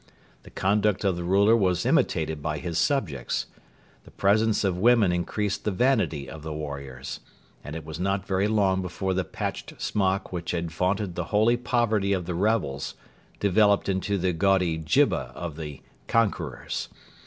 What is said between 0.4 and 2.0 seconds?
The conduct of the ruler was